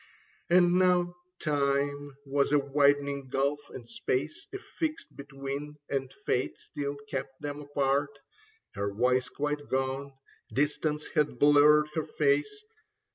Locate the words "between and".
5.15-6.11